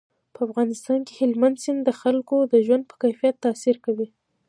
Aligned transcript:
په 0.33 0.39
افغانستان 0.47 0.99
کې 1.07 1.13
هلمند 1.21 1.57
سیند 1.63 1.79
د 1.85 1.89
خلکو 2.01 2.35
د 2.51 2.53
ژوند 2.65 2.83
په 2.89 2.95
کیفیت 3.03 3.35
تاثیر 3.45 3.75
کوي. 3.85 4.07